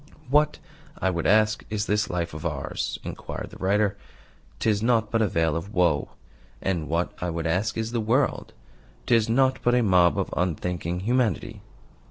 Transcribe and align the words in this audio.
"What, 0.31 0.57
I 0.99 1.11
would 1.11 1.27
ask, 1.27 1.63
is 1.69 1.85
this 1.85 2.09
life 2.09 2.33
of 2.33 2.43
ours?" 2.43 2.97
inquired 3.03 3.51
the 3.51 3.57
writer. 3.59 3.95
"'Tis 4.57 4.81
nought 4.81 5.11
but 5.11 5.21
a 5.21 5.27
vale 5.27 5.55
of 5.55 5.75
woe. 5.75 6.09
And 6.59 6.89
what, 6.89 7.11
I 7.21 7.29
would 7.29 7.45
ask, 7.45 7.77
is 7.77 7.91
the 7.91 8.01
world? 8.01 8.51
'Tis 9.05 9.29
nought 9.29 9.59
but 9.61 9.75
a 9.75 9.83
mob 9.83 10.17
of 10.17 10.33
unthinking 10.35 11.01
humanity." 11.01 11.61